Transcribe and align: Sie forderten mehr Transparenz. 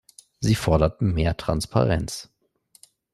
Sie 0.39 0.55
forderten 0.55 1.13
mehr 1.13 1.37
Transparenz. 1.37 2.31